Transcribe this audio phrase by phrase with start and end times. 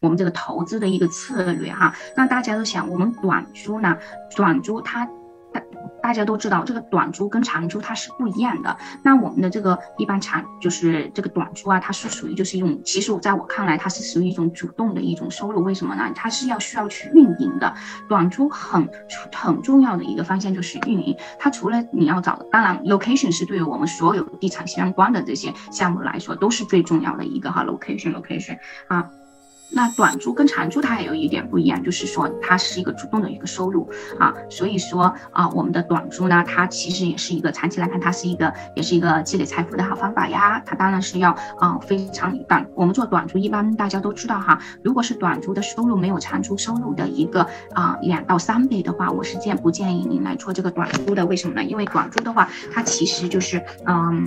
[0.00, 1.94] 我们这个投资的一个策略哈。
[2.16, 3.96] 那大家都想，我们短租呢，
[4.36, 5.08] 短租它。
[6.00, 8.78] 大家都知道，这个短租跟长租它是不一样的。
[9.02, 15.62] 那我们的这个一般长就是这个短租啊，它是属于就是一种，其实我在我看来，它是属于一种主动的一种收入。
[15.64, 16.10] 为什么呢？
[16.14, 17.74] 它是要需要去运营的。
[18.08, 18.88] 短租很
[19.34, 21.16] 很重要的一个方向就是运营。
[21.38, 28.56] 它除了你要找的，当然 location 是对于我们所有地产相关的这些项目来说都是最重要的一个哈 location location
[28.86, 29.10] 啊。
[29.70, 33.88] 那短租跟长租它还有一点不一样，就是说它是一个主动的一个收入
[34.18, 40.62] 啊，所以说啊，我们的短租呢，它其实也是一个长期来看，它是一个也是一个积累财富的好方法呀。
[40.64, 51.26] 它当然是要啊非常短，我们做短租一般大家都知道哈，如果是短租的收入没有长租收入的一个啊两到三倍的话，我是建不建议您来做这个短租的？
[51.26, 51.62] 为什么呢？
[51.62, 54.26] 因为短租的话，它其实就是嗯。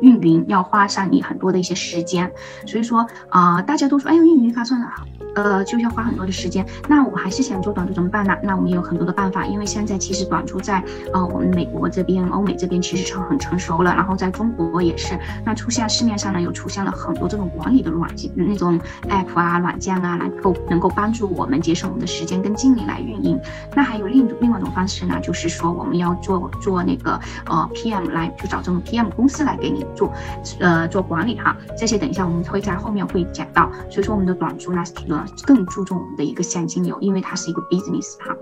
[0.00, 2.30] 运营要花上你很多的一些时间，
[2.66, 4.88] 所以说啊，大家都说，哎呦，运营发算了。
[5.36, 6.66] 呃，就要花很多的时间。
[6.88, 8.34] 那我还是想做短租怎么办呢？
[8.42, 15.18] 那我们有很多的办法，因为现在其实短租在呃我们美国这边、欧美这边其实成很成熟了，然后在中国也是。
[15.44, 18.80] 那出现市面上呢，又出现了很多这种管理的软件，那种
[19.10, 23.38] app 啊、软件啊，能够能够帮助我们节省我们的时间跟精力来运营。
[23.74, 30.10] 那还有另另外一种方式呢，就是说我们要做做那个呃 PM 来去找这种 PM 公司来给你做
[30.60, 31.54] 呃做管理哈。
[31.76, 33.70] 这些等一下我们会在后面会讲到。
[33.90, 35.25] 所以说我们的短租呢，呃。
[35.44, 38.36] 更注重我们的一个现金流，因为它是一个 business 哈。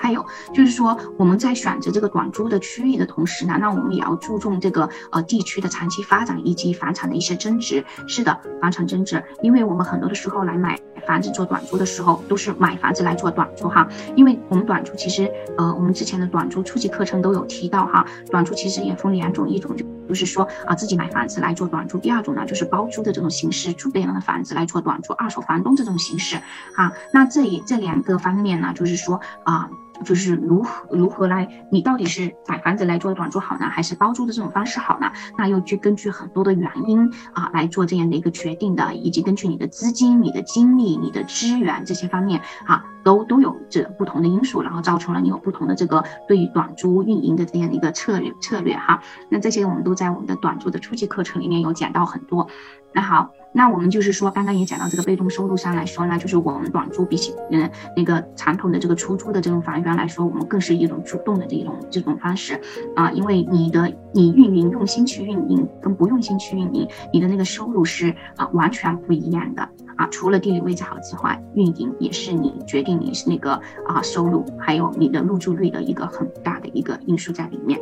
[0.00, 7.84] 还有就是说，我们在选择这个短租的区域的同时呢，那我们也要注重这个呃地区的长期发展以及房产的一些增值。
[8.06, 13.88] 是的，房产增值，因为我们很多的时候来买房子做短租的时候，都是买房子来做短租哈。
[14.16, 19.84] 因为我们短租其实呃，我们之前的短租初级课程都有提到哈，短租其实也分两种，一种就。
[20.08, 21.98] 就是说啊，自己买房子来做短租。
[21.98, 26.38] 第二种呢，就是包租的这种形式，租别人的房子来做短租，二手房东这种形式
[26.76, 26.90] 啊。
[27.12, 29.68] 那这也这两个方面呢，就是说啊。
[30.04, 35.10] 就是如何如何来，你到底是买房子来做短租好呢，还是包租的这种方式好呢？
[35.36, 49.02] 那又去根据很多的原因啊来做这样的一个决定的，以及根据你的资金、你的精力、你的资源这些方面啊，都都有这不同的因素，然后造成了你有不同的这个对于短租运营的这样的一个策略策略哈。
[49.28, 52.48] 那这些我们都在我们的短租的初级课程里面有讲到很多。
[52.92, 53.30] 那好。
[53.52, 62.60] 那我们就是说，刚刚也讲到这个被动收入上来说呢，就是我们短租比起嗯那个传统的这个出租的这种房源来说，我们更是一种主动的这种这种方式
[62.94, 69.62] 啊，因为你的你运营用心去运营跟不用心去运营，你的那个收入是啊完全不一样的
[69.96, 70.06] 啊。
[70.10, 77.80] 除了地理位置好之外，运营也是你决定你是那个啊收入还有你的入住率的一个很大的一个因素在里面。